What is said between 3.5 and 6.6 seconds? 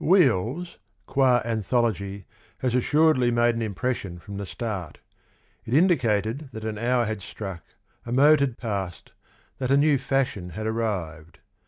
an impression from the start.... It indicated